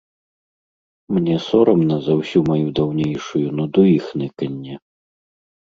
Мне 1.17 1.35
сорамна 1.49 1.95
за 2.09 2.13
ўсю 2.23 2.39
маю 2.49 2.67
даўнейшую 2.81 3.47
нуду 3.61 3.87
і 3.93 3.95
хныканне. 4.09 4.75